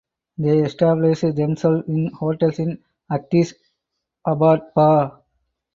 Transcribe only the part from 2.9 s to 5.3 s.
Addis Ababa.